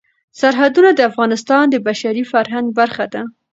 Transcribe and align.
سرحدونه 0.39 0.89
د 0.93 0.99
افغانستان 1.11 1.63
د 1.69 1.75
بشري 1.87 2.23
فرهنګ 2.31 2.65
برخه 2.79 3.05
ده. 3.13 3.21